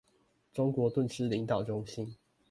[0.51, 2.17] 中國頓失領導中心